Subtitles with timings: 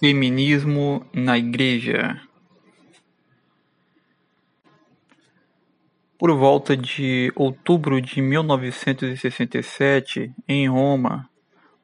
[0.00, 2.20] Feminismo na Igreja
[6.16, 11.28] Por volta de outubro de mil novecentos e sessenta e sete, em Roma,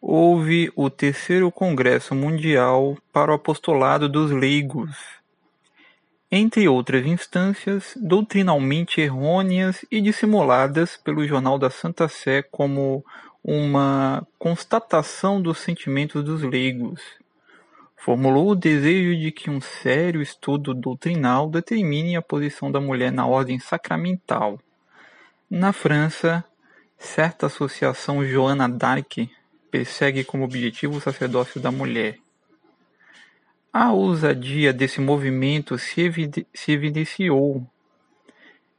[0.00, 4.96] houve o Terceiro Congresso Mundial para o Apostolado dos Leigos.
[6.30, 13.04] Entre outras instâncias, doutrinalmente errôneas e dissimuladas pelo Jornal da Santa Sé como
[13.42, 17.23] uma constatação dos sentimentos dos leigos
[18.04, 23.26] Formulou o desejo de que um sério estudo doutrinal determine a posição da mulher na
[23.26, 24.60] ordem sacramental.
[25.48, 26.44] Na França,
[26.98, 29.30] certa associação Joana d'Arc
[29.70, 32.18] persegue como objetivo o sacerdócio da mulher.
[33.72, 37.66] A ousadia desse movimento se, evide se evidenciou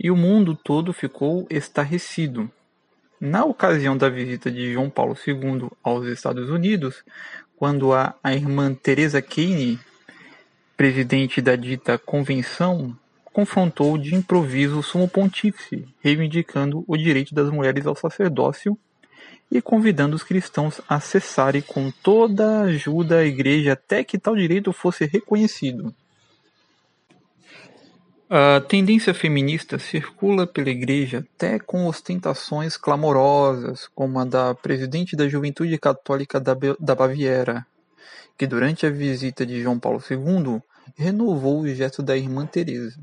[0.00, 2.50] e o mundo todo ficou estarrecido.
[3.20, 7.04] Na ocasião da visita de João Paulo II aos Estados Unidos,
[7.62, 9.78] quando a, a irmã Teresa Kane,
[10.76, 12.92] presidente da dita convenção,
[13.26, 18.76] confrontou de improviso o sumo pontífice, reivindicando o direito das mulheres ao sacerdócio
[19.48, 24.34] e convidando os cristãos a cessarem com toda a ajuda à igreja até que tal
[24.34, 25.94] direito fosse reconhecido.
[28.34, 35.28] A tendência feminista circula pela Igreja até com ostentações clamorosas, como a da presidente da
[35.28, 37.66] Juventude Católica da Baviera,
[38.38, 40.62] que durante a visita de João Paulo II
[40.96, 42.98] renovou o gesto da irmã Teresa.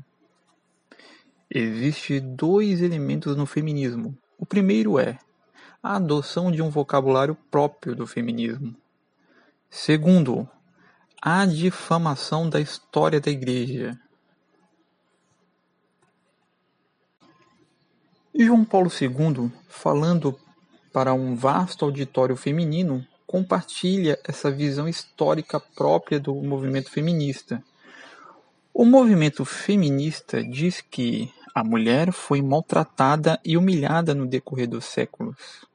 [1.48, 4.18] Existem dois elementos no feminismo.
[4.36, 5.16] O primeiro é
[5.80, 8.74] a adoção de um vocabulário próprio do feminismo.
[9.70, 10.48] Segundo,
[11.22, 13.96] a difamação da história da Igreja
[18.44, 20.34] João Paulo II, falando
[20.92, 27.62] para um vasto auditório feminino, compartilha essa visão histórica própria do movimento feminista.
[28.72, 35.66] O movimento feminista diz que a mulher foi maltratada e humilhada no decorrer dos séculos.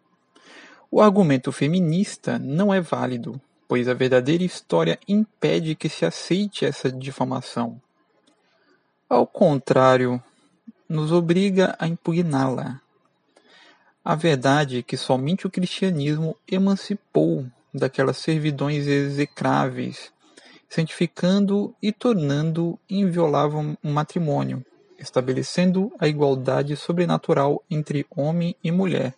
[0.90, 6.92] O argumento feminista não é válido, pois a verdadeira história impede que se aceite essa
[6.92, 7.80] difamação.
[9.08, 10.20] Ao contrário
[10.88, 12.82] nos obriga a impugná-la.
[14.04, 20.12] A verdade é que somente o cristianismo emancipou daquelas servidões execráveis,
[20.70, 24.64] santificando e tornando inviolável um matrimônio,
[25.00, 29.16] estabelecendo a igualdade sobrenatural entre homem e mulher,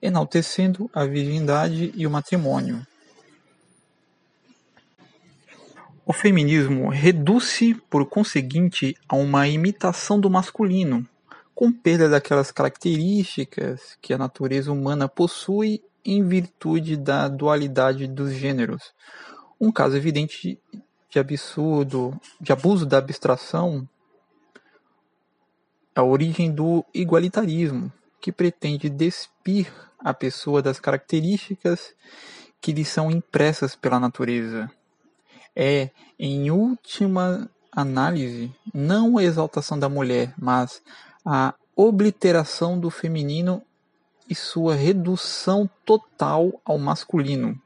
[0.00, 2.86] enaltecendo a virgindade e o matrimônio.
[6.06, 11.08] O feminismo reduz-se, por conseguinte, a uma imitação do masculino,
[11.54, 18.92] com perda daquelas características que a natureza humana possui em virtude da dualidade dos gêneros.
[19.58, 20.60] Um caso evidente
[21.08, 23.88] de absurdo, de abuso da abstração,
[25.96, 27.90] é a origem do igualitarismo,
[28.20, 31.94] que pretende despir a pessoa das características
[32.60, 34.70] que lhe são impressas pela natureza
[35.54, 40.82] é, em última análise, não a exaltação da mulher, mas
[41.24, 43.62] a obliteração do feminino
[44.28, 47.60] e sua redução total ao masculino.